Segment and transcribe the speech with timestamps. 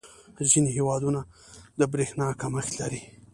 [0.49, 1.21] •ځینې هېوادونه
[1.79, 3.01] د برېښنا کمښت لري.